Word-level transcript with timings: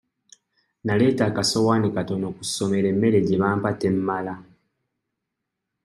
Naleeta 0.85 1.23
akasowaani 1.27 1.89
katono 1.97 2.27
ku 2.37 2.43
ssomero 2.47 2.87
emmere 2.93 3.19
gye 3.27 3.35
bampa 3.41 3.69
temmala. 3.81 4.33